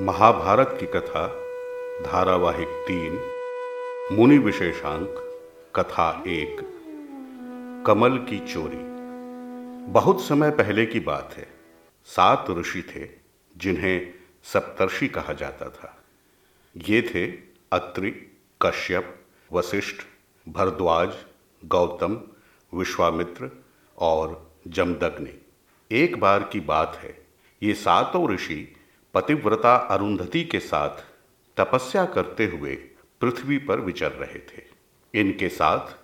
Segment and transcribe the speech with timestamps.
[0.00, 1.28] महाभारत की कथा,
[2.10, 3.20] धारावाहिक तीन,
[4.16, 5.08] मुनि विशेषांक,
[5.76, 6.56] कथा एक,
[7.86, 8.78] कमल की चोरी।
[9.92, 11.48] बहुत समय पहले की बात है।
[12.04, 13.08] सात ऋषि थे,
[13.56, 14.14] जिन्हें
[14.44, 16.04] सप्तर्षि कहा जाता था।
[16.76, 17.26] ये थे
[17.72, 18.10] अत्रि,
[18.62, 19.96] कश्यप, वशिष्ठ,
[20.48, 21.12] भरद्वाज,
[21.64, 22.20] गौतम,
[22.74, 23.50] विश्वामित्र
[23.98, 25.46] और जमदग्नि।
[25.92, 27.26] एक बार की बात है,
[27.62, 28.76] ये सातों ऋषि
[29.14, 30.88] पतिव्रता अरुंधति के साथ
[31.56, 32.74] तपस्या करते हुए
[33.20, 34.62] पृथ्वी पर विचर रहे थे।
[35.14, 35.96] इनके साथ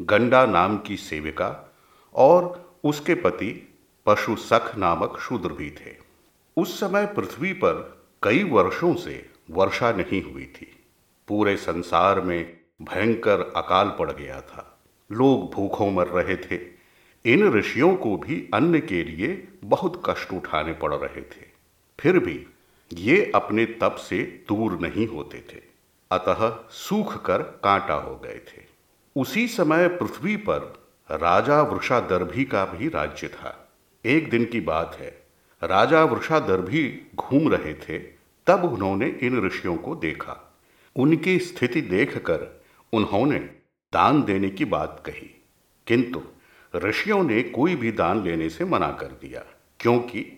[0.00, 1.74] गंडा नाम की सेविका
[2.14, 3.74] और उसके पति
[4.06, 5.96] पशु सख नामक शूद्र भी थे।
[6.56, 10.84] उस समय पृथ्वी पर कई वर्षों से वर्षा नहीं हुई थी।
[11.28, 14.80] पूरे संसार में भयंकर अकाल पड़ गया था।
[15.12, 16.60] लोग भूखों मर रहे थे।
[17.24, 21.45] इन ऋषियों को भी अन्न के लिए बहुत कष्ट उठाने पड़ रहे थे।
[22.06, 22.46] फिर भी
[22.92, 25.60] ये अपने तप से दूर नहीं होते थे।
[26.10, 28.62] अतः सूख कर कांटा हो गए थे।
[29.16, 30.58] उसी समय पृथ्वी पर
[31.10, 33.70] राजा वृषादर्भी का भी राज्य था।
[34.04, 35.26] एक दिन की बात है,
[35.62, 37.98] राजा वृषादर्भी घूम रहे थे,
[38.46, 40.56] तब उन्होंने इन ऋषियों को देखा।
[40.96, 43.38] उनकी स्थिति देखकर उन्होंने
[43.92, 45.42] दान देने की बात कही,
[45.86, 46.22] किंतु
[46.74, 49.44] ऋषियों ने कोई भी दान लेने से मना कर दिया,
[49.80, 50.35] क्योंकि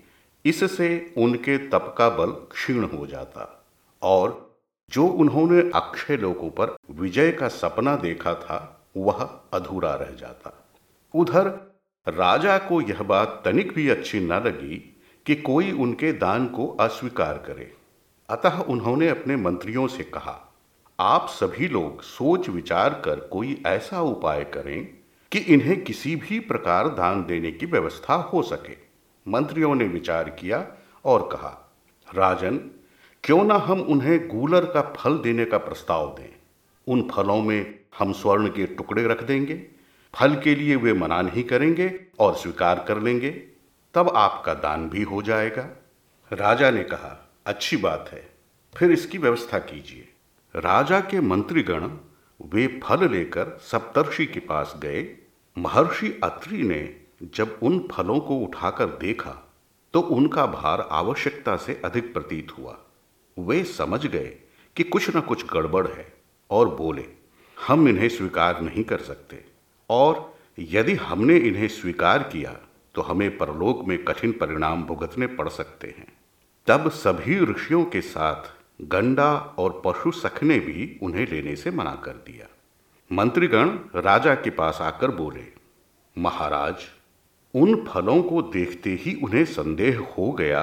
[0.49, 3.65] इससे उनके तप का बल क्षीण हो जाता
[4.03, 4.47] और
[4.91, 10.53] जो उन्होंने अक्षय लोकों पर विजय का सपना देखा था, वह अधूरा रह जाता।
[11.15, 11.47] उधर
[12.07, 14.77] राजा को यह बात तनिक भी अच्छी न लगी
[15.27, 17.73] कि कोई उनके दान को अस्वीकार करे।
[18.29, 20.41] अतः उन्होंने अपने मंत्रियों से कहा,
[21.01, 24.87] आप सभी लोग सोच विचार कर कोई ऐसा उपाय करें
[25.33, 28.88] कि इन्हें किसी भी प्रकार दान देने की व्यवस्था हो सके।
[29.29, 30.67] मंत्रियों ने विचार किया
[31.05, 31.51] और कहा,
[32.09, 32.57] राजन,
[33.25, 36.35] क्यों ना हम उन्हें गूलर का फल देने का प्रस्ताव दें?
[36.87, 39.55] उन फलों में हम स्वर्ण के टुकड़े रख देंगे,
[40.15, 43.31] फल के लिए वे मना नहीं करेंगे और स्वीकार कर लेंगे,
[43.95, 45.69] तब आपका दान भी हो जाएगा।
[46.33, 48.29] राजा ने कहा, अच्छी बात है,
[48.75, 50.09] फिर इसकी व्यवस्था कीजिए।
[50.55, 51.91] राजा के मंत्रीगण
[52.41, 55.17] वे फल लेकर सप्तर्षि के पास गए।
[55.59, 56.81] महर्षि अत्रि ने
[57.21, 59.31] जब उन फलों को उठाकर देखा
[59.95, 62.77] तो उनका भार आवश्यकता से अधिक प्रतीत हुआ।
[63.37, 64.37] वे समझ गए
[64.77, 66.07] कि कुछ न कुछ गड़बड़ है
[66.51, 67.05] और बोले,
[67.57, 69.45] हम इन्हें स्वीकार नहीं कर सकते।
[69.91, 72.57] और यदि हमने इन्हें स्वीकार किया
[72.95, 76.13] तो हमें परलोक में कठिन परिणाम भुगतने पड़ सकते हैं।
[76.67, 78.53] तब सभी ऋषियों के साथ
[78.83, 82.47] गंडा और पशु सख ने भी उन्हें लेने से मना कर दिया।
[83.11, 85.45] मंत्रीगण राजा के पास आकर बोले,
[86.17, 86.85] महाराज
[87.59, 90.63] उन फलों को देखते ही उन्हें संदेह हो गया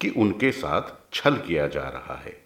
[0.00, 2.44] कि उनके साथ छल किया जा रहा है।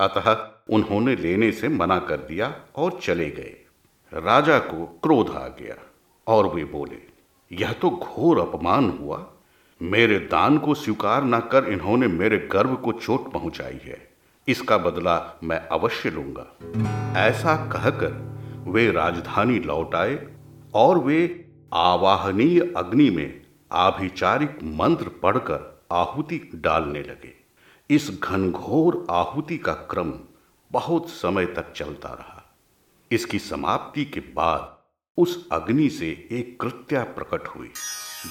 [0.00, 3.56] अतः उन्होंने लेने से मना कर दिया और चले गए।
[4.12, 5.76] राजा को क्रोध आ गया
[6.26, 6.98] और वे बोले,
[7.52, 9.26] यह तो घोर अपमान हुआ।
[9.82, 14.08] मेरे दान को स्वीकार न कर इन्होंने मेरे गर्व को चोट पहुंचाई है।
[14.48, 16.46] इसका बदला मैं अवश्य लूँगा।
[17.20, 18.34] ऐसा कहकर
[18.66, 20.28] वे राजधानी लौट आए
[20.74, 21.43] और वे
[21.74, 23.42] आवाहनीय अग्नि में
[23.72, 27.32] आभिचारिक मंत्र पढ़कर आहुति डालने लगे।
[27.90, 30.12] इस घनघोर आहुति का क्रम
[30.70, 32.42] बहुत समय तक चलता रहा।
[33.10, 34.76] इसकी समाप्ति के बाद
[35.18, 37.70] उस अग्नि से एक कृत्या प्रकट हुई,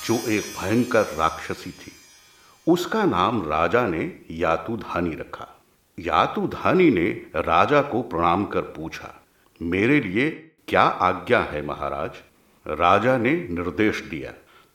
[0.07, 1.91] जो एक भयंकर राक्षसी थी।
[2.67, 5.47] उसका नाम राजा ने यातुधानी रखा।
[5.97, 9.15] यातुधानी ने राजा को प्रणाम कर पूछा,
[9.61, 10.29] मेरे लिए
[10.67, 12.11] क्या आज्ञा है महाराज?
[12.65, 14.31] राजा ने निर्देश दिया,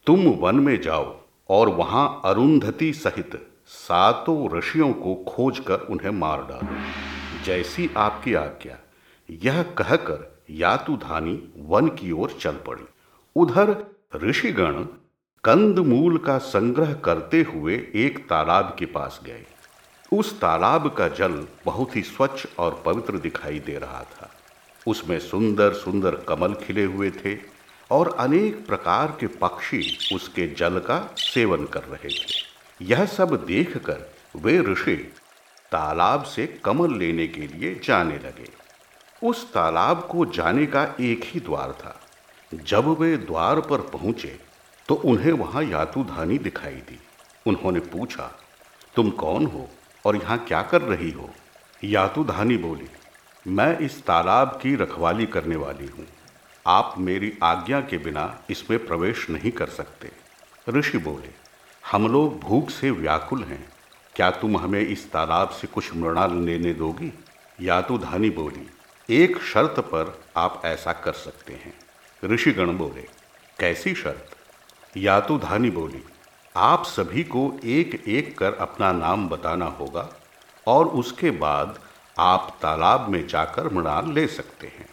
[0.06, 1.16] तुम वन में जाओ
[1.48, 6.76] और वहाँ अरुंधति सहित सातों ऋषियों को खोजकर उन्हें मार डालो।
[7.44, 8.78] जैसी आपकी आज्ञा,
[9.30, 12.84] यह कहकर यातुधानी वन की ओर चल पड़ी।
[13.36, 13.76] उधर
[14.16, 14.84] ऋषिगण
[15.44, 19.44] कंद मूल का संग्रह करते हुए एक तालाब के पास गए।
[20.12, 24.30] उस तालाब का जल बहुत ही स्वच्छ और पवित्र दिखाई दे रहा था।
[24.86, 27.57] उसमें सुंदर सुंदर कमल खिले हुए थे।
[27.90, 29.82] और अनेक प्रकार के पक्षी
[30.14, 34.06] उसके जल का सेवन कर रहे थे। यह सब देखकर
[34.36, 34.96] वे ऋषि
[35.72, 38.48] तालाब से कमल लेने के लिए जाने लगे।
[39.22, 41.98] उस तालाब को जाने का एक ही द्वार था।
[42.52, 44.38] जब वे द्वार पर पहुँचे
[44.88, 46.98] तो उन्हें वहाँ यातुधानी दिखाई दी।
[47.46, 48.30] उन्होंने पूछा,
[48.94, 49.68] तुम कौन हो
[50.04, 51.28] और यहाँ क्या कर रही हो?
[51.82, 52.88] यातुधानी बोली,
[53.46, 56.06] मैं इस तालाब की रखवाली करने वाली हूँ।
[56.66, 60.10] आप मेरी आज्ञा के बिना इसमें प्रवेश नहीं कर सकते।
[60.68, 61.30] ऋषि बोले,
[61.90, 63.72] हम लोग भूख से व्याकुल हैं।
[64.16, 67.12] क्या तुम हमें इस तालाब से कुछ मृणाल लेने दोगी?
[67.60, 68.70] यातु धानी बोली,
[69.10, 71.74] एक शर्त पर आप ऐसा कर सकते हैं।
[72.24, 73.08] ऋषिगण बोले,
[73.58, 74.36] कैसी शर्त?
[74.96, 76.04] यातु धानी बोली,
[76.56, 80.08] आप सभी को एक एक कर अपना नाम बताना होगा
[80.66, 81.78] और उसके बाद
[82.18, 84.88] आप तालाब में जाकर मृणाल ले सकते हैं।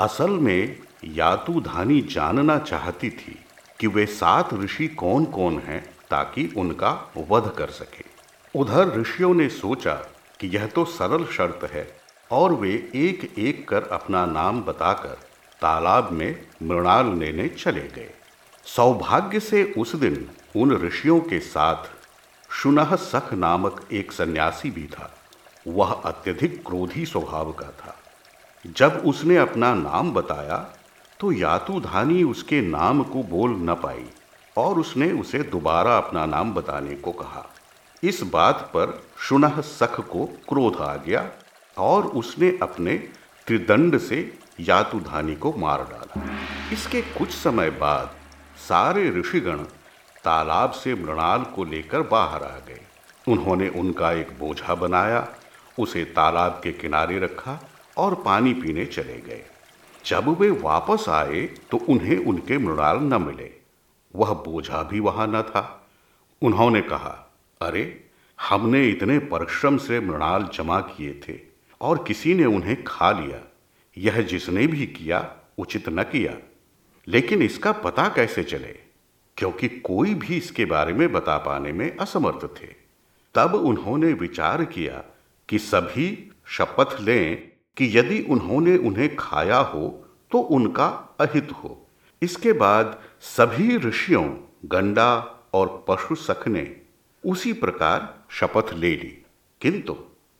[0.00, 3.44] असल में यातु धानी जानना चाहती थी
[3.80, 8.04] कि वे सात ऋषि कौन कौन हैं ताकि उनका वध कर सके।
[8.54, 9.94] उधर ऋषियों ने सोचा
[10.40, 12.00] कि यह तो सरल शर्त है
[12.30, 15.18] और वे एक एक कर अपना नाम बताकर
[15.62, 18.10] तालाब में मृणाल लेने चले गए।
[18.64, 21.84] सौभाग्य से उस दिन उन ऋषियों के साथ
[22.50, 25.14] शुनह सख नामक एक सन्यासी भी था।
[25.68, 27.96] वह अत्यधिक क्रोधी स्वभाव का था।
[28.66, 30.56] जब उसने अपना नाम बताया
[31.20, 34.04] तो यातुधानी उसके नाम को बोल न पाई
[34.56, 37.44] और उसने उसे दोबारा अपना नाम बताने को कहा।
[38.02, 41.30] इस बात पर शुनह सख को क्रोध आ गया
[41.76, 42.96] और उसने अपने
[43.46, 46.22] त्रिदंड से यातुधानी को मार डाला।
[46.72, 48.14] इसके कुछ समय बाद
[48.68, 49.58] सारे ऋषिगण
[50.24, 52.80] तालाब से मृणाल को लेकर बाहर आ गए।
[53.28, 55.26] उन्होंने उनका एक बोझा बनाया,
[55.78, 57.60] उसे तालाब के किनारे रखा
[57.96, 59.44] और पानी पीने चले गए।
[60.08, 63.50] जब वे वापस आए तो उन्हें उनके मृणाल न मिले।
[64.16, 65.88] वह बोझा भी वहाँ न था।
[66.42, 68.04] उन्होंने कहा, अरे,
[68.40, 71.38] हमने इतने परिश्रम से मृणाल जमा किए थे,
[71.80, 73.40] और किसी ने उन्हें खा लिया।
[73.98, 76.36] यह जिसने भी किया, उचित न किया।
[77.08, 78.78] लेकिन इसका पता कैसे चले?
[79.36, 82.68] क्योंकि कोई भी इसके बारे में बता पाने में असमर्थ थे।
[83.34, 85.04] तब उन्होंने विचार किया
[85.48, 90.86] कि सभी शपथ लें कि यदि उन्होंने उन्हें खाया हो तो उनका
[91.20, 91.86] अहित हो।
[92.22, 94.24] इसके बाद सभी ऋषियों,
[94.64, 95.14] गंडा
[95.54, 96.76] और पशु सख ने
[97.24, 99.24] उसी प्रकार शपथ ले ली।
[99.60, 99.96] किंतु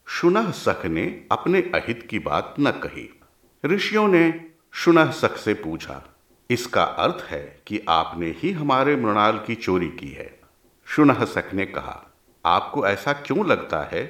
[0.07, 3.21] शुनह सख ने अपने अहित की बात न कही।
[3.65, 6.03] ऋषियों ने शुनह सख से पूछा,
[6.51, 10.41] इसका अर्थ है कि आपने ही हमारे मृणाल की चोरी की है?
[10.87, 12.05] शुनह सख ने कहा,
[12.45, 14.05] आपको ऐसा क्यों लगता है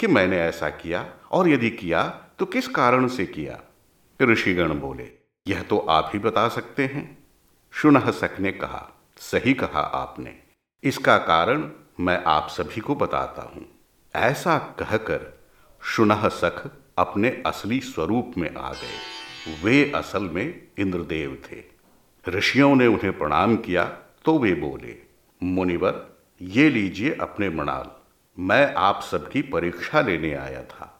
[0.00, 1.06] कि मैंने ऐसा किया?
[1.30, 2.02] और यदि किया
[2.38, 3.60] तो किस कारण से किया?
[4.22, 5.10] ऋषिगण बोले,
[5.46, 7.18] यह तो आप ही बता सकते हैं।
[7.72, 10.38] शुनह सख ने कहा, सही कहा आपने।
[10.84, 11.70] इसका कारण
[12.00, 13.66] मैं आप सभी को बताता हूँ।
[14.14, 15.38] ऐसा कहकर
[15.82, 21.62] शुनह सख अपने असली स्वरूप में आ गए। वे असल में इंद्रदेव थे।
[22.28, 23.84] ऋषियों ने उन्हें प्रणाम किया
[24.24, 24.96] तो वे बोले,
[25.42, 27.90] मुनिवर, ये लीजिए अपने मणाल।
[28.38, 30.97] मैं आप सबकी परीक्षा लेने आया था।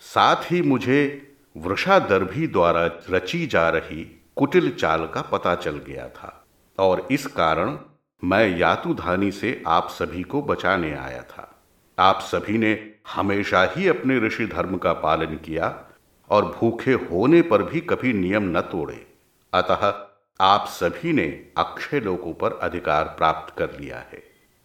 [0.00, 6.46] साथ ही मुझे वृषादर्भी द्वारा रची जा रही कुटिल चाल का पता चल गया था
[6.78, 7.78] और इस कारण
[8.24, 11.64] मैं यातुधानी से आप सभी को बचाने आया था।
[11.98, 15.84] आप सभी ने हमेशा ही अपने ऋषि धर्म का पालन किया
[16.30, 19.06] और भूखे होने पर भी कभी नियम न तोड़े।
[19.54, 19.94] अतः
[20.40, 24.22] आप सभी ने अक्षय लोकों पर अधिकार प्राप्त कर लिया है।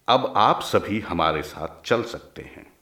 [0.08, 2.74] अब आप सभी हमारे साथ चल सकते हैं।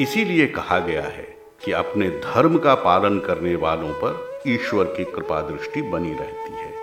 [0.00, 1.33] इसीलिए कहा गया है
[1.64, 6.74] कि अपने धर्म का पालन करने वालों पर ईश्वर की कृपा दृष्टि बनी रहती है।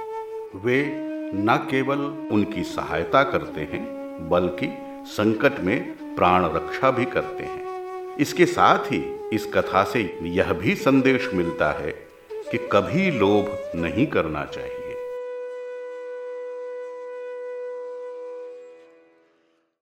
[0.56, 0.86] वे
[1.34, 2.00] न केवल
[2.32, 3.84] उनकी सहायता करते हैं,
[4.30, 4.70] बल्कि
[5.06, 7.62] संकट में प्राण रक्षा भी करते हैं।
[8.18, 11.92] इसके साथ ही इस कथा से यह भी संदेश मिलता है
[12.52, 14.81] कि कभी लोभ नहीं करना चाहिए।